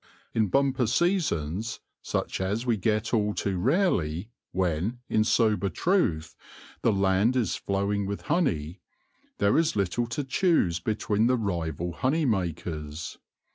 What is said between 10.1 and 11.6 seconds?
choose between the